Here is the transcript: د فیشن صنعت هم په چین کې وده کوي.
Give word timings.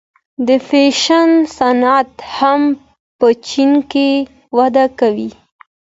د 0.47 0.49
فیشن 0.67 1.29
صنعت 1.57 2.11
هم 2.35 2.61
په 3.19 3.27
چین 3.49 3.71
کې 3.91 4.09
وده 4.57 4.85
کوي. 4.99 5.31